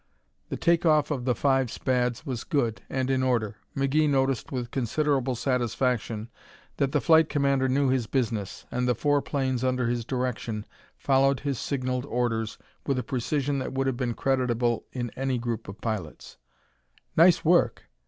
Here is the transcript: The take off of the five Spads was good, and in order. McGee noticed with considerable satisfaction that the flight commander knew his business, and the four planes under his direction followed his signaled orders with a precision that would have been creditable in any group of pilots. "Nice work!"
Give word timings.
The 0.49 0.57
take 0.57 0.83
off 0.83 1.11
of 1.11 1.25
the 1.25 1.35
five 1.35 1.69
Spads 1.69 2.25
was 2.25 2.43
good, 2.43 2.81
and 2.89 3.07
in 3.11 3.21
order. 3.21 3.57
McGee 3.77 4.09
noticed 4.09 4.51
with 4.51 4.71
considerable 4.71 5.35
satisfaction 5.35 6.27
that 6.77 6.91
the 6.91 6.99
flight 6.99 7.29
commander 7.29 7.69
knew 7.69 7.89
his 7.89 8.07
business, 8.07 8.65
and 8.71 8.87
the 8.87 8.95
four 8.95 9.21
planes 9.21 9.63
under 9.63 9.85
his 9.85 10.03
direction 10.03 10.65
followed 10.97 11.41
his 11.41 11.59
signaled 11.59 12.07
orders 12.07 12.57
with 12.87 12.97
a 12.97 13.03
precision 13.03 13.59
that 13.59 13.73
would 13.73 13.85
have 13.85 13.97
been 13.97 14.15
creditable 14.15 14.85
in 14.91 15.11
any 15.11 15.37
group 15.37 15.67
of 15.67 15.79
pilots. 15.81 16.37
"Nice 17.15 17.45
work!" 17.45 17.83